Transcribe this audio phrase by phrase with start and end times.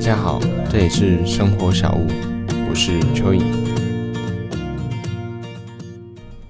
[0.00, 2.06] 大家好，这里是生活小屋，
[2.70, 3.44] 我是蚯蚓。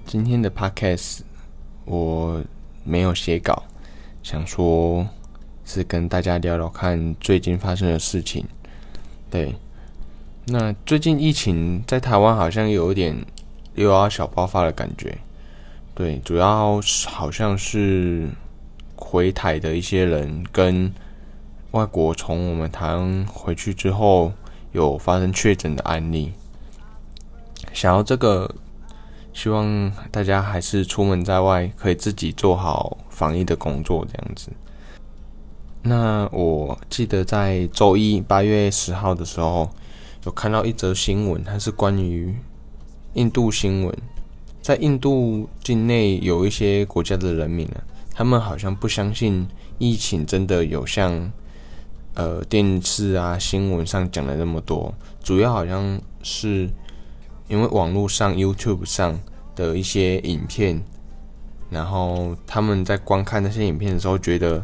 [0.05, 1.19] 今天的 podcast
[1.83, 2.41] 我
[2.85, 3.63] 没有写稿，
[4.23, 5.05] 想说
[5.65, 8.45] 是跟大家聊聊看最近发生的事情。
[9.29, 9.53] 对，
[10.45, 13.13] 那最近疫情在台湾好像有一点
[13.75, 15.17] 又要小爆发的感觉。
[15.93, 16.79] 对，主要
[17.09, 18.29] 好像是
[18.95, 20.89] 回台的一些人跟。
[21.71, 24.33] 外国从我们台湾回去之后，
[24.73, 26.33] 有发生确诊的案例。
[27.71, 28.53] 想要这个，
[29.31, 34.49] 希望大家还是出门在外可以自己做好防疫的工作，这样子。
[35.83, 39.69] 那我记得在周一八月十号的时候，
[40.25, 42.35] 有看到一则新闻，它是关于
[43.13, 43.97] 印度新闻，
[44.61, 47.81] 在印度境内有一些国家的人民呢，
[48.13, 49.47] 他们好像不相信
[49.77, 51.31] 疫情真的有像。
[52.13, 54.93] 呃，电视啊，新闻上讲了那么多，
[55.23, 56.69] 主要好像是
[57.47, 59.17] 因为网络上 YouTube 上
[59.55, 60.83] 的一些影片，
[61.69, 64.61] 然后他们在观看那些影片的时候，觉得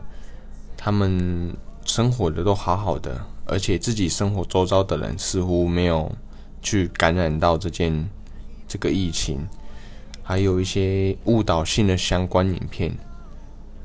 [0.75, 6.11] 他们生活的都好好的，而且自己生活周遭的人似乎没有
[6.61, 8.09] 去感染到这件
[8.67, 9.47] 这个疫情，
[10.21, 12.93] 还有一些误导性的相关影片。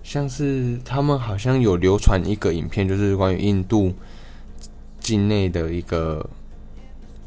[0.02, 3.94] 像是他们好像有流传一个影片，就是关于印度
[5.00, 6.28] 境内的一个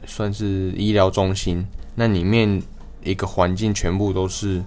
[0.06, 2.62] 算是医疗中心，那里面
[3.04, 4.64] 一个环境全部都是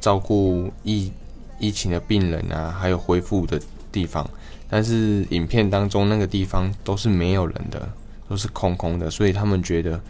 [0.00, 1.12] 照顾疫
[1.58, 3.60] 疫情的病人啊，还有恢复的
[3.92, 4.28] 地方，
[4.68, 7.88] 但是影片当中那个地方都是没有人的，
[8.28, 10.00] 都是空空的，所以他们觉得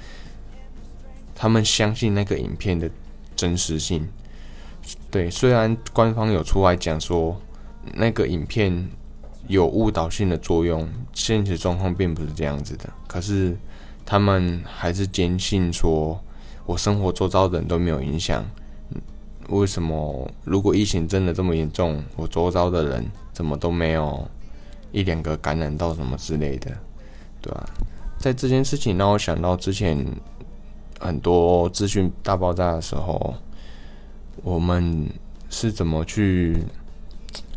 [1.34, 2.88] 他们相信那个影片的
[3.34, 4.06] 真实性。
[5.10, 7.36] 对，虽然官方有出来讲说
[7.94, 8.88] 那个影片
[9.48, 12.88] 有误导性的作用，现实状况并不是这样子的。
[13.08, 13.56] 可是
[14.06, 16.16] 他们还是坚信说，
[16.64, 18.48] 我生活周遭的人都没有影响。
[19.48, 20.30] 为什么？
[20.44, 24.24] 如果疫情真的这么严重，我周遭的人怎么都没有
[24.92, 26.70] 一两个感染到什么之类的，
[27.42, 27.68] 对吧？
[28.16, 30.06] 在这件事情让我想到之前
[31.00, 33.34] 很多资讯大爆炸的时候。
[34.42, 35.06] 我们
[35.48, 36.56] 是怎么去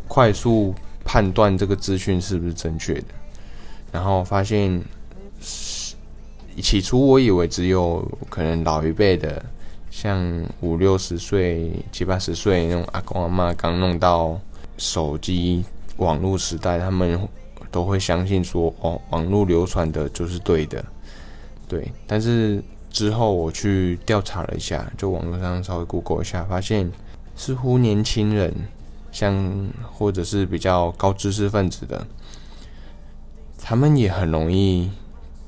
[0.07, 0.73] 快速
[1.05, 3.05] 判断这个资讯是不是正确的？
[3.91, 4.81] 然后发现，
[5.39, 9.43] 起初我以为只有可能老一辈的，
[9.89, 14.39] 像五六十岁、七八十岁那种阿公阿妈刚弄到
[14.77, 15.63] 手机
[15.97, 17.19] 网络时代，他们
[17.71, 20.83] 都会相信说，哦，网络流传的就是对的，
[21.67, 22.63] 对，但是。
[22.93, 26.91] 之后我去调查了一下，就网络上稍微 Google 一下，发现
[27.35, 28.53] 似乎年轻人，
[29.11, 32.05] 像或者是比较高知识分子的，
[33.57, 34.91] 他们也很容易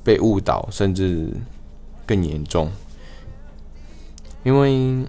[0.04, 1.30] 被误导，甚至
[2.04, 2.72] 更严重。
[4.44, 5.06] 因为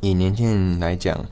[0.00, 1.22] 以年轻人来讲，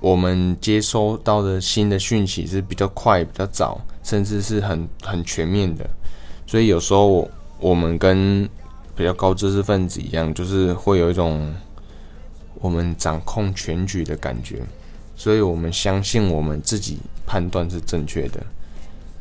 [0.00, 5.88] 我们接收到的新的讯息是比较快、比较早，甚至是很很全面的，
[6.46, 7.26] 所以有时候
[7.58, 8.46] 我们跟
[8.98, 11.54] 比较高知识分子一样，就是会有一种
[12.56, 14.60] 我们掌控全局的感觉，
[15.14, 18.44] 所以我们相信我们自己判断是正确的，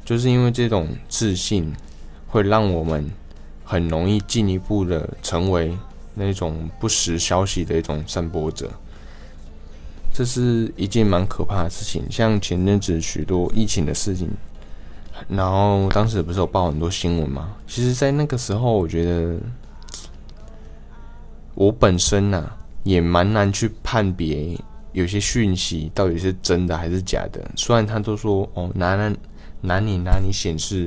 [0.04, 1.72] 就是因为这种自信
[2.28, 3.08] 会让我们
[3.64, 5.78] 很容易进一步的成为
[6.16, 8.72] 那种不实消息的一种散播者，
[10.12, 12.04] 这是一件蛮可怕的事情。
[12.10, 14.28] 像前阵子许多疫情的事情。
[15.28, 17.56] 然后当时不是有报很多新闻吗？
[17.68, 19.36] 其实，在那个时候，我觉得。
[21.58, 22.48] 我本身呐
[22.84, 24.56] 也蛮难去判别
[24.92, 27.42] 有些讯息到底是真的还是假的。
[27.56, 29.12] 虽然他都说哦哪哪
[29.62, 30.86] 哪里哪里显示，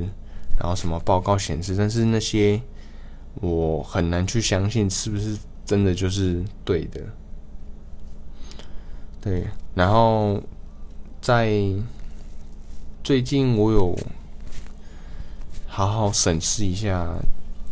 [0.56, 2.62] 然后什么报告显示，但是那些
[3.40, 5.36] 我很难去相信是不是
[5.66, 7.00] 真的就是对的。
[9.20, 9.44] 对，
[9.74, 10.40] 然后
[11.20, 11.60] 在
[13.02, 13.98] 最近我有
[15.66, 17.12] 好好审视一下。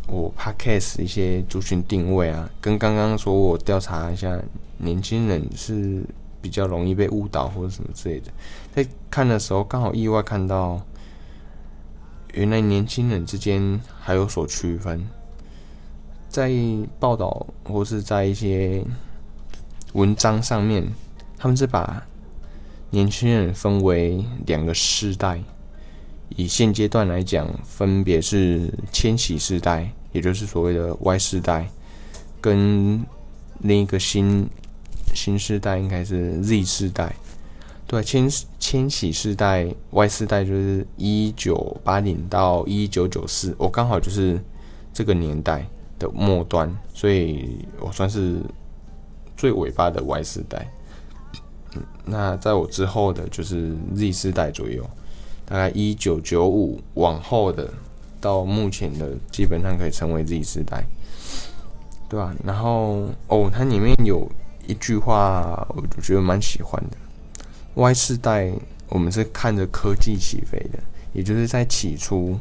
[0.09, 4.41] 我 podcast 一些族群定位啊，跟刚刚说我调查一下，
[4.79, 6.03] 年轻人是
[6.41, 8.33] 比较容易被误导或者什么之类的。
[8.75, 10.81] 在看的时候，刚好意外看到，
[12.33, 15.07] 原来年轻人之间还有所区分。
[16.31, 16.51] 在
[16.99, 18.83] 报道或是在一些
[19.93, 20.87] 文章上面，
[21.37, 22.03] 他们是把
[22.91, 25.43] 年轻人分为两个世代。
[26.37, 29.91] 以现阶段来讲，分别是千禧世代。
[30.13, 31.69] 也就是所谓的 Y 世代，
[32.41, 33.05] 跟
[33.61, 34.49] 另一个新
[35.15, 37.15] 新世代应该是 Z 世代。
[37.87, 38.29] 对，千
[38.59, 44.39] 千禧世代 Y 世代就是一九八零到一九九四，我刚好就是
[44.93, 45.67] 这个年代
[45.99, 48.41] 的末端，所以我算是
[49.39, 50.71] 最尾巴的 Y 世代。
[52.05, 54.85] 那在我之后的就是 Z 世代左右，
[55.47, 57.73] 大概一九九五往后的
[58.21, 60.85] 到目前的，基本上可以称为 Z 世代，
[62.09, 62.35] 对吧？
[62.45, 64.31] 然后哦，它里面有
[64.67, 66.97] 一句话，我觉得蛮喜欢的。
[67.75, 68.53] Y 世代，
[68.89, 70.79] 我们是看着科技起飞的，
[71.13, 72.39] 也就是在起初，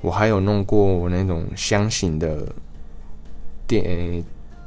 [0.00, 2.46] 我还有弄过那种箱型的
[3.66, 4.22] 电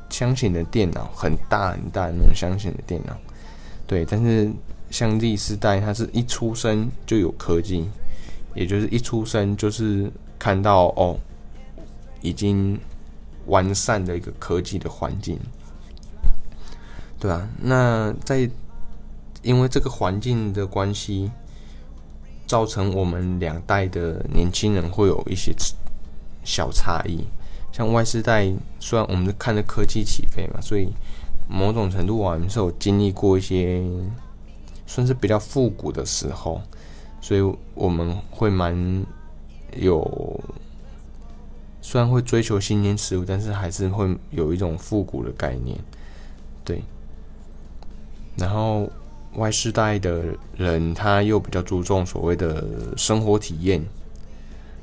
[0.10, 3.16] 箱型的电脑，很大很大的那种箱型的电脑。
[3.88, 4.52] 对，但是
[4.90, 7.90] 像 Z 世代，它是一出生就有科技，
[8.54, 11.18] 也就是一出生就是看到哦，
[12.22, 12.80] 已经
[13.48, 15.40] 完善的一个科技的环境，
[17.20, 18.50] 对啊，那在
[19.42, 21.32] 因为这个环境的关系，
[22.48, 25.54] 造成我们两代的年轻人会有一些
[26.44, 27.26] 小差异。
[27.72, 30.90] 像 Y 世代，虽然我们看着科技起飞嘛，所以。
[31.46, 33.84] 某种程度，我们是有经历过一些
[34.88, 36.62] 算是比较复古的时候，
[37.20, 37.42] 所以
[37.76, 38.74] 我们会蛮
[39.78, 40.40] 有，
[41.82, 45.78] 虽然会追求新鲜事物，但是还是会有一种复古的概念，
[46.64, 46.82] 对。
[48.38, 48.90] 然后
[49.36, 50.24] Y 世代的
[50.56, 52.66] 人，他又比较注重所谓的
[52.98, 53.84] 生活体验，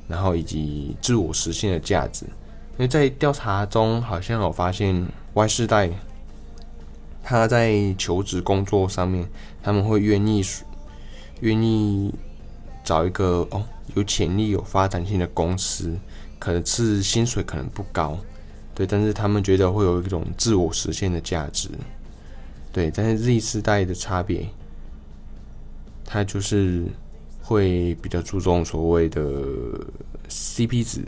[0.09, 2.25] 然后以及自我实现的价值。
[2.25, 5.91] 因为在调查中，好像有发现 Y 世代。
[7.23, 9.29] 他在求职工作上面，
[9.63, 10.43] 他们会愿意
[11.41, 12.13] 愿意
[12.83, 13.63] 找一个哦
[13.95, 15.97] 有潜力、有发展性的公司，
[16.39, 18.19] 可能是薪水可能不高，
[18.75, 21.69] 对，但是他们觉得会有一种自我实现的价值，
[22.73, 22.91] 对。
[22.91, 24.49] 但是 Z 世代的差别，
[26.05, 26.85] 他就是
[27.43, 29.23] 会比较注重所谓的
[30.29, 31.05] CP 值，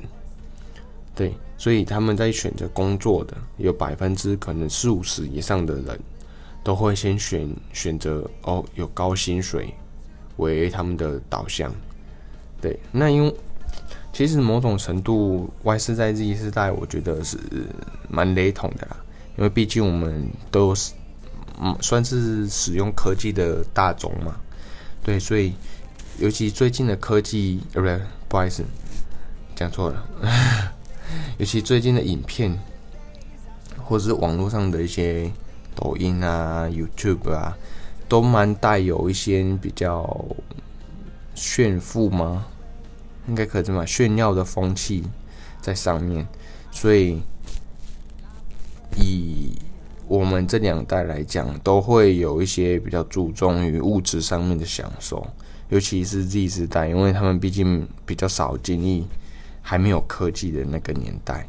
[1.14, 1.34] 对。
[1.56, 6.00] 所以他们在选择工作的有百分之可能四五十以上的人，
[6.64, 9.72] 都会先选选择哦有高薪水
[10.38, 11.72] 为他们的导向。
[12.62, 13.34] 对，那因为
[14.12, 17.36] 其实某种程度 Y 世代 Z 世代，我觉得是
[18.08, 18.96] 蛮雷同的啦。
[19.36, 20.92] 因为毕竟我们都是
[21.60, 24.36] 嗯算是使用科技的大众嘛。
[25.02, 25.52] 对，所以
[26.18, 28.62] 尤其最近的科技，呃，不对，不好意思，
[29.56, 30.06] 讲错了。
[31.38, 32.56] 尤其最近的影片，
[33.82, 35.30] 或者是网络上的一些
[35.74, 37.56] 抖音啊、YouTube 啊，
[38.08, 40.24] 都蛮带有一些比较
[41.34, 42.46] 炫富吗？
[43.26, 45.04] 应该可以这么炫耀的风气
[45.60, 46.26] 在上面。
[46.70, 47.20] 所以
[48.96, 49.52] 以
[50.06, 55.26] 我们这两代来讲，都会有一些比较注重于物质上面的享受，
[55.68, 59.06] 尤其是 Z 世代，因为他们毕竟比较少经历。
[59.64, 61.48] 还没有科技的那个年代，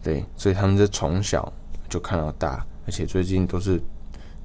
[0.00, 1.52] 对，所以他们是从小
[1.88, 3.82] 就看到大，而且最近都是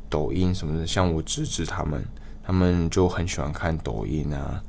[0.09, 2.04] 抖音什么的，像我侄子他们，
[2.44, 4.59] 他们就很喜欢看抖音啊，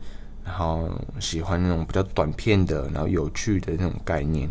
[0.49, 0.89] 然后
[1.21, 4.49] 喜欢那种比较短片的，然后有趣的那种概念，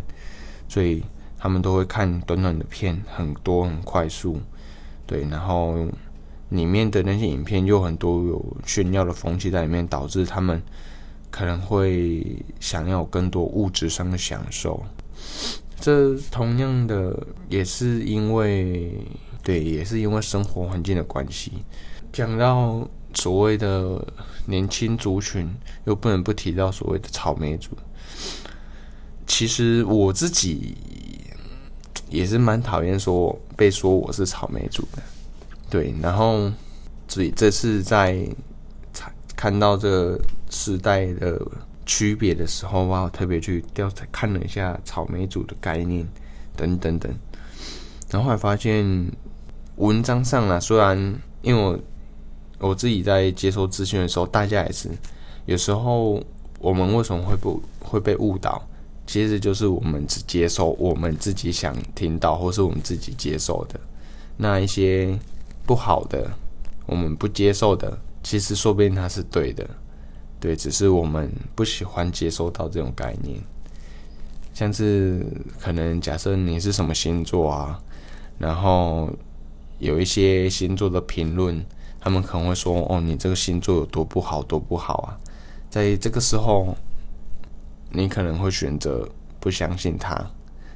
[0.68, 1.02] 所以
[1.36, 4.40] 他们都会看短短的片，很多很快速，
[5.06, 5.86] 对，然后
[6.50, 10.62] 里面的那些影片又很多有炫耀的风气在里面，导致他们。
[11.30, 14.82] 可能会想要更多物质上的享受，
[15.78, 17.14] 这同样的
[17.50, 18.90] 也是因为
[19.42, 21.52] 对，也是因为生活环境的关系。
[22.10, 24.04] 讲到所谓的
[24.46, 25.48] 年轻族群，
[25.84, 27.70] 又不能不提到所谓的草莓族。
[29.26, 30.74] 其实我自己
[32.08, 35.02] 也是蛮讨厌说被说我是草莓族的，
[35.68, 35.94] 对。
[36.02, 36.50] 然后
[37.06, 38.26] 所以这次在
[39.36, 40.18] 看到这。
[40.50, 41.38] 时代的
[41.84, 46.08] 区别的时候，我特别去调查看了一下草莓族的概念
[46.56, 47.14] 等等等，
[48.08, 49.12] 然后后来发现
[49.76, 50.96] 文章上啊，虽然
[51.42, 51.78] 因为我
[52.58, 54.88] 我自己在接收资讯的时候，大家也是
[55.46, 56.22] 有时候
[56.58, 58.62] 我们为什么会不会被误导？
[59.06, 63.80] 其实就是我们只接受我们自己想听到，或是我们自己接受的
[64.36, 65.18] 那一些
[65.64, 66.30] 不好的，
[66.84, 69.66] 我们不接受的，其实说不定它是对的。
[70.38, 73.40] 对，只是我们不喜欢接收到这种概念，
[74.52, 75.26] 像是
[75.58, 77.80] 可能假设你是什么星座啊，
[78.38, 79.10] 然后
[79.78, 81.64] 有一些星座的评论，
[82.08, 85.18] 他们可能会说：“哦，你这个星座有多不好，多不好啊！”
[85.68, 86.74] 在这个时候，
[87.90, 89.06] 你可能会选择
[89.38, 90.14] 不相信他，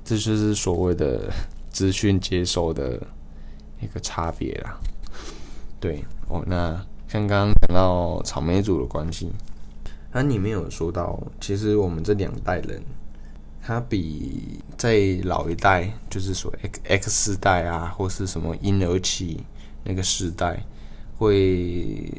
[0.04, 1.32] 这就是所谓的
[1.70, 3.00] 资讯接收的
[3.80, 4.78] 一个差别啦。
[5.80, 6.84] 对，哦，那。
[7.08, 9.30] 刚刚讲到草莓组的关系，
[10.12, 12.82] 那里面有说到，其实我们这两代人，
[13.62, 19.44] 他比在老一代，就是说 X X 世代啊，或是什么婴儿期
[19.84, 20.64] 那个时代，
[21.22, 22.12] 会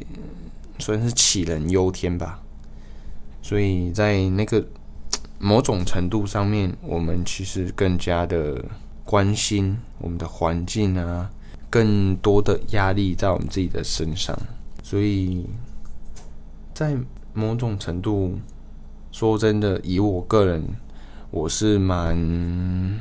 [0.79, 2.39] 算是杞人忧天吧。
[3.41, 4.65] 所以在那个
[5.37, 8.63] 某种程度上面，我们其实更加的
[9.03, 11.29] 关心我们的环境啊，
[11.69, 14.33] 更多的压力在我们自己的身上。
[14.81, 15.45] 所以，
[16.73, 16.97] 在
[17.33, 18.39] 某种程度，
[19.11, 20.63] 说真的，以我个人，
[21.29, 22.99] 我是蛮，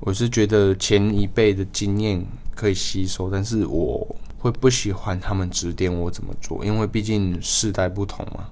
[0.00, 8.50] 我是觉得前一辈的经验可以吸收，但是我会不喜欢他们指点我怎么做，因为毕竟世代不同嘛，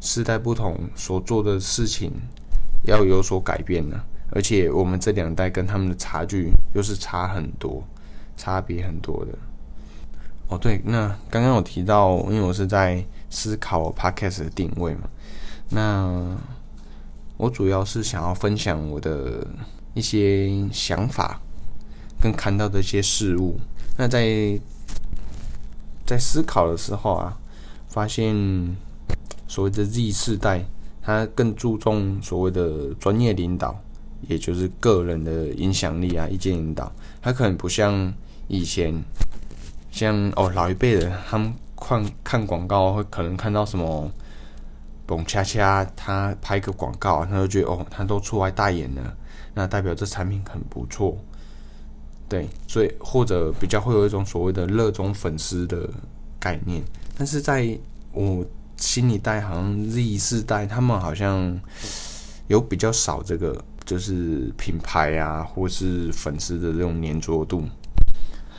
[0.00, 2.10] 世代不同，所做的事情
[2.82, 3.96] 要有所改变呢。
[4.32, 7.80] 而且我们这两代跟他们的差距又是差很多，
[8.36, 9.38] 差别很多的。
[10.48, 15.08] 哦，对，那刚刚有提到，因为我是在思考 podcast 的定位嘛，
[15.68, 16.36] 那
[17.36, 19.46] 我主要是想要分享我的
[19.94, 21.40] 一些想法
[22.20, 23.60] 跟看到的一些事物。
[23.96, 24.58] 那在
[26.10, 27.38] 在思考的时候啊，
[27.86, 28.34] 发现
[29.46, 30.64] 所谓的 Z 世代，
[31.00, 33.80] 他更注重所谓的专业领导，
[34.22, 36.90] 也就是个人的影响力啊，意见引导，
[37.22, 38.12] 他可能不像
[38.48, 39.00] 以前。
[39.92, 44.10] 像哦，老一辈的他们看看广告，会可能看到什么，
[45.06, 49.16] 蹦恰恰他拍个广告，他就觉得哦，他都出来代言了，
[49.54, 51.16] 那代表这产品很不错，
[52.30, 55.90] 对，所以或者比较会有一种所谓的热衷粉丝的
[56.38, 56.80] 概念。
[57.18, 57.76] 但是在
[58.12, 58.46] 我
[58.76, 61.60] 新一代，好像 Z 世代，他们好像
[62.46, 67.64] 有比较少这个，就是品牌啊，或是粉丝的这种粘着度。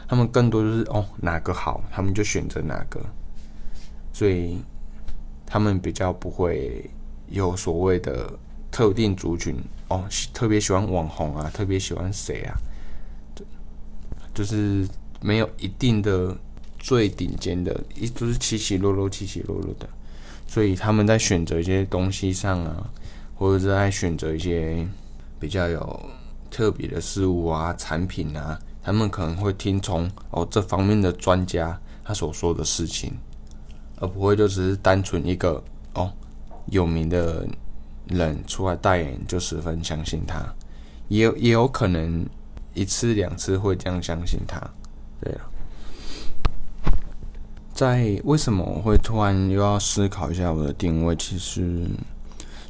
[0.06, 3.00] 他们更多就是哦哪个好，他们就选择哪个，
[4.12, 4.58] 所以
[5.46, 6.90] 他们比较不会
[7.30, 8.30] 有所谓的
[8.70, 9.56] 特定族群
[9.88, 12.60] 哦，特别喜欢网红啊，特别喜欢谁啊，
[14.34, 14.88] 就是
[15.22, 16.36] 没有一定的
[16.80, 19.88] 最顶尖的，一都是起起落落，起起落落的，
[20.48, 22.90] 所以他们在选择一些东西上啊，
[23.36, 24.88] 或者是在选择一些
[25.40, 26.10] 比较有
[26.50, 28.60] 特别的事物啊，产品啊。
[28.84, 33.14] 他们可能会听从哦这方面的专家他所说的事情，
[34.00, 36.12] 而不会就只是单纯一个哦
[36.66, 37.48] 有名的
[38.08, 40.44] 人出来代言就十分相信他，
[41.10, 42.26] 也有也有可能
[42.74, 44.60] 一次两次会这样相信他。
[45.22, 45.42] 对了，
[47.74, 51.16] 在为什么我会突然又要思考一下我的定位？
[51.16, 51.88] 其实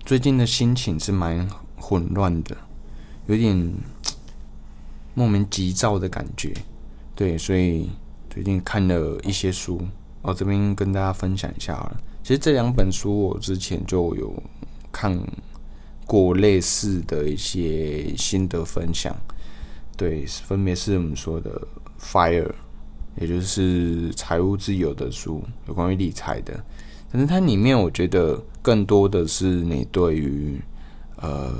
[0.06, 2.56] 最近的心情是蛮混乱的，
[3.28, 3.74] 有点。
[5.14, 6.54] 莫名急躁的感觉，
[7.16, 7.90] 对，所以
[8.30, 9.86] 最近看了一些书，
[10.22, 12.02] 我这边跟大家分享一下好了。
[12.24, 14.42] 其实这两本书我之前就有
[14.90, 15.22] 看
[16.06, 19.14] 过类似的一些心得分享，
[20.02, 21.62] 对，分别是我们说的
[22.04, 22.48] 《Fire》，
[23.20, 26.60] 也就是财务自由的书，有关于理财的。
[27.12, 30.60] 但是它里面我觉得更多的是你对于
[31.18, 31.54] 呃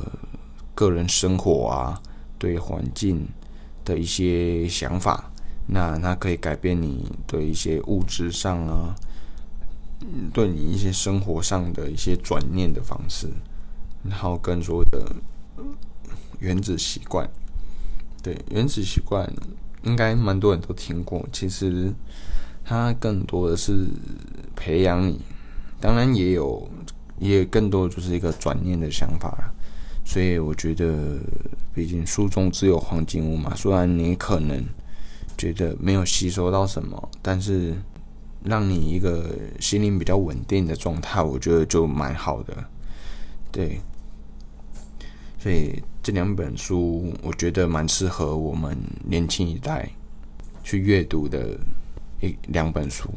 [0.74, 2.02] 个人生活啊，
[2.40, 3.28] 对环境。
[3.84, 5.32] 的一些想法，
[5.66, 8.96] 那它可以改变你对一些物质上啊，
[10.32, 13.28] 对你一些生活上的一些转念的方式，
[14.04, 15.16] 然后更多的
[16.40, 17.28] 原子习惯，
[18.22, 19.28] 对原子习惯
[19.84, 21.28] 应该蛮多人都听过。
[21.32, 21.92] 其实
[22.64, 23.88] 它更多的是
[24.56, 25.20] 培养你，
[25.80, 26.70] 当然也有，
[27.20, 29.54] 也更多就是一个转念的想法了。
[30.06, 31.20] 所以我觉得，
[31.74, 33.56] 毕竟书中只有黄金屋嘛。
[33.56, 34.64] 虽然你可能
[35.38, 37.76] 觉得没有吸收到什么，但是
[38.44, 42.54] 让你一个心灵比较稳定的状态，我觉得就蛮好的。
[43.52, 43.80] 对，
[45.40, 49.90] 所以这两本书我觉得蛮适合我们年轻一代
[50.64, 51.58] 去阅读的
[52.22, 53.10] 一两本书。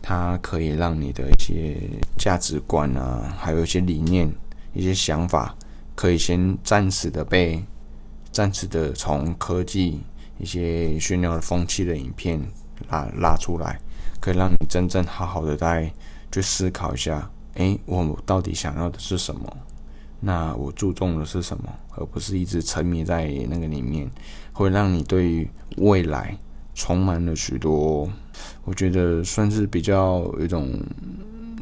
[0.00, 1.76] 它可以让你的一些
[2.18, 4.30] 价值观啊，还有一些理念、
[4.72, 5.54] 一些想法。
[5.96, 7.62] 可以先暂时的被
[8.32, 10.00] 暂时的从科技
[10.40, 12.40] 一些炫耀的风气的影片
[12.90, 13.78] 拉拉出来，
[14.20, 15.88] 可以让你真正好好的再
[16.32, 19.56] 去思考一下，诶，我到底想要的是什么？
[20.24, 21.64] 那我注重的是什么？
[21.96, 24.10] 而不是一直沉迷在那个里面，
[24.54, 26.36] 会让你对未来
[26.74, 28.10] 充满了许多，
[28.64, 30.80] 我觉得算是比较有一种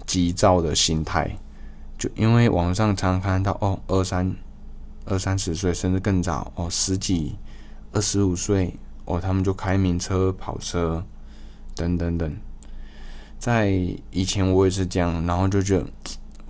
[0.07, 1.37] 急躁的心态。
[1.99, 4.35] 就因为网上常常看到哦，二三
[5.07, 7.35] 二三十岁甚至更早哦，十几
[7.92, 11.04] 二十五岁哦，他们就开名车、跑车
[11.75, 12.33] 等等等。
[13.38, 13.71] 在
[14.12, 15.87] 以前我也是这样，然后就觉得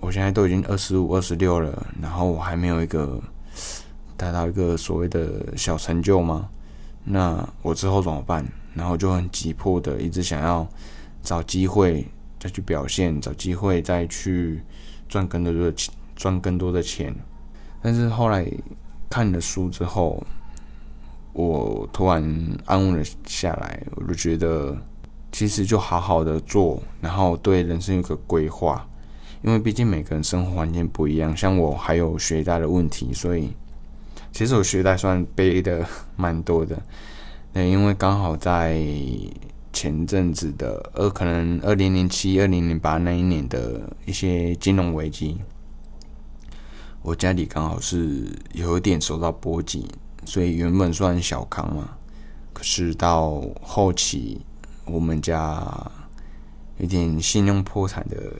[0.03, 3.17] 我现在都已经二十五、二十六了，然后我还没有一个
[4.17, 6.49] 达到一个所谓的小成就吗？
[7.05, 8.45] 那我之后怎么办？
[8.73, 10.67] 然后就很急迫的一直想要
[11.21, 12.05] 找机会
[12.37, 14.61] 再去表现，找机会再去
[15.07, 17.15] 赚更多的钱，赚更多的钱。
[17.81, 18.45] 但是后来
[19.09, 20.21] 看了书之后，
[21.31, 22.21] 我突然
[22.65, 24.77] 安稳了下来，我就觉得
[25.31, 28.85] 其实就好好的做，然后对人生有个规划，
[29.43, 33.51] 因为毕竟每个人生活环境不一样，像我还有学贷的问题，所以
[34.31, 35.85] 其实我学贷算背的
[36.15, 36.81] 蛮多的，
[37.53, 38.81] 对，因为刚好在
[39.71, 45.37] 前阵子的二可能二零零七、二零零八那一年的一些金融危机，
[47.01, 49.85] 我家里刚好是有一点受到波及。
[50.25, 51.97] 所以原本算小康嘛，
[52.53, 54.39] 可是到后期
[54.85, 55.61] 我们家
[56.77, 58.31] 有点信用破产的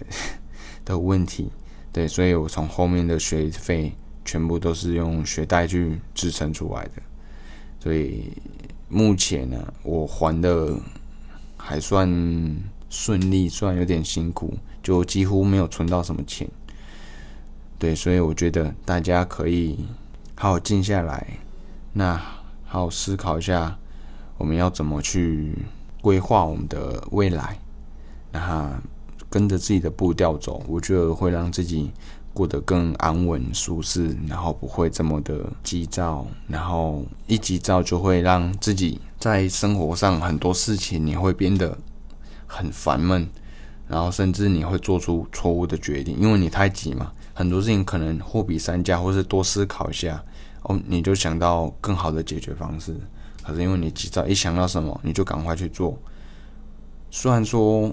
[0.86, 1.50] 的问题，
[1.92, 3.94] 对，所以我从后面的学费
[4.26, 7.02] 全部都是用学贷去支撑出来的，
[7.80, 8.32] 所以
[8.90, 10.78] 目前呢，我还的
[11.58, 12.08] 还算
[12.90, 16.48] 顺利，虽然有点辛苦，就几乎没有存到什么钱，
[17.80, 19.86] 对，所以我觉得大家可以
[20.36, 21.26] 好好静下来。
[21.96, 22.16] 那
[22.66, 23.78] 好好思考一下，
[24.38, 25.56] 我们要怎么去
[26.02, 27.58] 规划我们的未来？
[28.32, 28.82] 那
[29.34, 31.90] 跟着自己的步调走，我觉得会让自己
[32.36, 36.24] 过得更安稳、舒适，然后不会这么的急躁。
[36.48, 41.76] 然后一急躁，就会让自己在生活上很多事情你会变得
[42.46, 43.28] 很烦闷，
[43.88, 47.12] 然后甚至你会做出错误的决定，因为你太急嘛。
[47.34, 50.24] 很多事情可能货比三家，或是多思考一下。
[50.62, 52.96] 哦，你就想到更好的解决方式，
[53.42, 55.98] 可是因为你急躁，一想到什么你就赶快去做。
[57.10, 57.92] 虽然说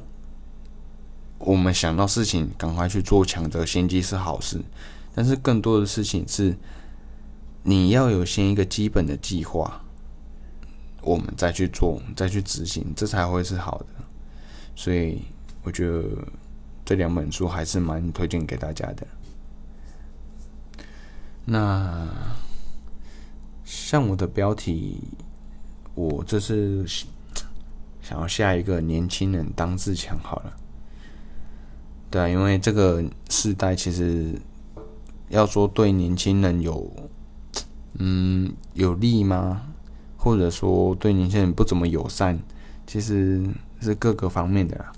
[1.41, 4.63] 我们想到事情赶快去做，抢得先机是好事，
[5.15, 6.57] 但是更多的事情是
[7.65, 9.83] 你要有先一个基本的计划，
[11.03, 13.87] 我们再去做，再去执行，这才会是好的。
[14.77, 15.23] 所以
[15.65, 16.05] 我觉得
[16.85, 19.07] 这两本书还是蛮推荐给大家的。
[21.45, 22.09] 那。
[23.73, 25.01] 像我的标题，
[25.95, 26.85] 我这是
[28.03, 30.57] 想要下一个年轻人当自强好了。
[32.11, 34.35] 对啊，因为这个时代其实
[35.29, 36.91] 要说对年轻人有
[37.95, 39.63] 嗯有利吗？
[40.17, 42.39] 或者说对年轻人不怎么友善，
[42.87, 43.43] 其实
[43.81, 44.93] 是各个方面的啦。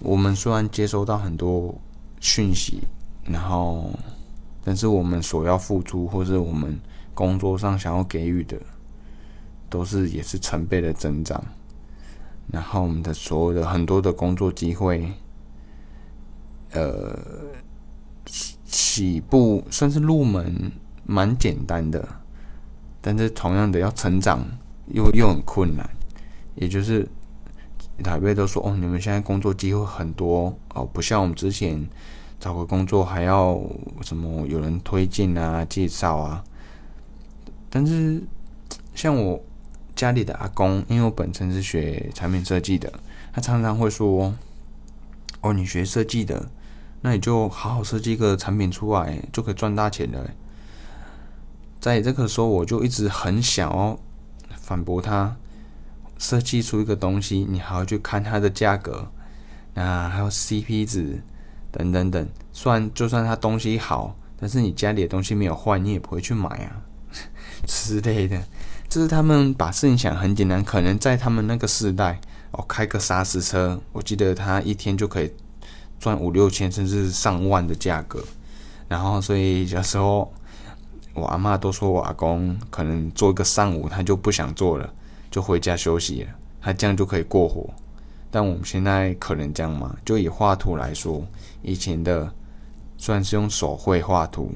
[0.00, 1.74] 我们虽然接收到很多
[2.20, 2.82] 讯息，
[3.24, 3.90] 然后
[4.62, 6.78] 但是我们所要付出，或是我们。
[7.16, 8.60] 工作上想要给予的，
[9.70, 11.42] 都是也是成倍的增长。
[12.52, 15.10] 然后我们的所有的很多的工作机会，
[16.76, 17.18] 呃，
[18.66, 20.70] 起步算是入门
[21.04, 22.06] 蛮简单的，
[23.00, 24.46] 但是同样的要成长
[24.92, 25.88] 又又很困难。
[26.54, 27.08] 也就是
[28.04, 31.86] 台北都说哦，你们现在工作机会很多哦，不像我们之前
[32.38, 33.58] 找个工作还要
[34.02, 36.44] 什么有人推荐啊、介绍啊。
[37.70, 38.22] 但是，
[38.94, 39.42] 像我
[39.94, 42.92] 家里的阿公，因为我本身是学产品设计的，
[43.32, 44.34] 他常常会说
[45.42, 46.48] ：“哦，你学设计的，
[47.00, 50.30] 那你就好好设计一个产品出来，就可以赚大钱了。”
[51.78, 53.96] 在这个时候，我就一直很想要
[54.56, 55.36] 反驳他：
[56.18, 59.06] 设计出一个东西，你还要去看它的价格，
[59.74, 61.22] 那还有 CP 值
[61.70, 62.28] 等等等。
[62.52, 66.82] 虽然就算它东西好，但是你家里的东西没有坏，你也不会去买啊。
[67.66, 68.42] 之类的，
[68.88, 75.32] 就是他们把事情想很简单，可能在他们那个时代，哦，开个砂石车，我记得他一天就可以
[75.98, 78.22] 赚五六千，甚至上万的价格。
[78.88, 80.32] 然后，所以有时候
[81.14, 84.92] 我阿妈都说我阿公可能做一个上午，他就不想做了，
[85.30, 86.30] 就回家休息了，
[86.60, 87.68] 他这样就可以过活。
[88.30, 89.96] 但我们现在可能这样吗？
[90.04, 91.24] 就以画图来说，
[91.62, 92.32] 以前的
[92.96, 94.52] 虽然是用手绘画图。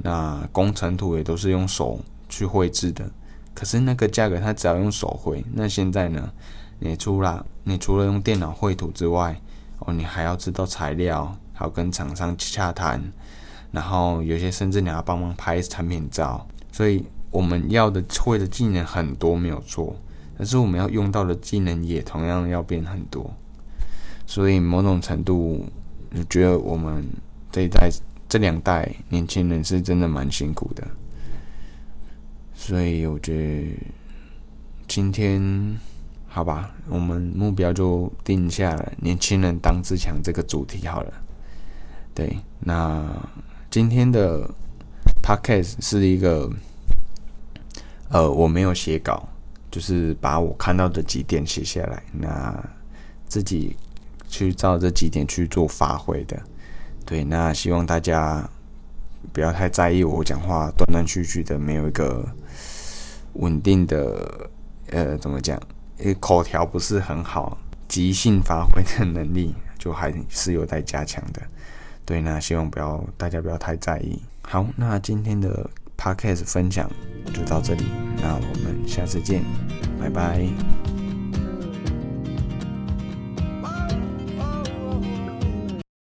[0.00, 3.10] 那工程图也都是用手去绘制的，
[3.52, 5.44] 可是那个价格它只要用手绘。
[5.52, 6.30] 那现在呢，
[6.78, 9.36] 你除了你除了用电脑绘图之外，
[9.80, 13.02] 哦，你还要知道材料，还要跟厂商洽谈，
[13.70, 16.46] 然后有些甚至你要帮忙拍产品照。
[16.72, 19.96] 所以我们要的会的技能很多没有错，
[20.36, 23.30] 但是我们要用到的技能也同样要变很多。
[24.26, 25.64] 所以某种程度，
[26.12, 27.04] 我觉得我们
[27.50, 27.90] 这一代。
[28.30, 30.86] 这两代年轻人是真的蛮辛苦的，
[32.54, 33.74] 所以我觉得
[34.86, 35.40] 今天
[36.30, 41.12] 好吧，我们目标就定下了“年轻人当自强”这个主题好了。
[42.14, 43.04] 对，那
[43.70, 44.48] 今天的
[45.22, 46.48] podcast 是一个，
[48.10, 49.26] 呃，我没有写稿，
[49.70, 52.54] 就是把我看到的几点写下来，那
[53.26, 53.76] 自己
[54.28, 56.40] 去照这几点去做发挥的。
[57.04, 58.48] 对，那希望大家
[59.32, 62.24] 不要太在意我讲话断断续续的，没有一个
[63.32, 64.50] 稳定的，
[64.90, 65.60] 呃，怎么讲？
[66.20, 67.58] 口条不是很好，
[67.88, 71.42] 即兴发挥的能力就还是有待加强的。
[72.04, 74.20] 对，那希望不要大家不要太在意。
[74.42, 76.90] 好，那今天的 podcast 分享
[77.34, 77.84] 就到这里，
[78.22, 79.42] 那我们下次见，
[80.00, 80.87] 拜拜。